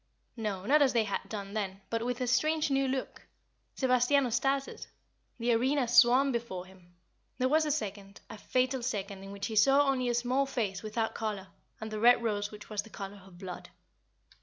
No, 0.35 0.65
not 0.65 0.81
as 0.81 0.93
they 0.93 1.03
had 1.03 1.21
done 1.29 1.53
then, 1.53 1.81
but 1.91 2.03
with 2.03 2.21
a 2.21 2.25
strange 2.25 2.71
new 2.71 2.87
look. 2.87 3.27
Sebastiano 3.75 4.31
started; 4.31 4.87
the 5.37 5.53
arena 5.53 5.87
swam 5.87 6.31
before 6.31 6.65
him; 6.65 6.95
there 7.37 7.47
was 7.47 7.67
a 7.67 7.71
second 7.71 8.19
a 8.27 8.35
fatal 8.39 8.81
second 8.81 9.23
in 9.23 9.31
which 9.31 9.45
he 9.45 9.55
saw 9.55 9.83
only 9.87 10.09
a 10.09 10.15
small 10.15 10.47
face 10.47 10.81
without 10.81 11.13
color 11.13 11.49
and 11.79 11.91
the 11.91 11.99
red 11.99 12.23
rose 12.23 12.49
which 12.49 12.67
was 12.67 12.81
the 12.81 12.89
color 12.89 13.21
of 13.27 13.37
blood. 13.37 13.69